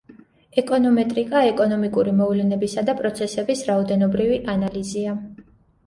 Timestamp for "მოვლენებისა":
2.23-2.87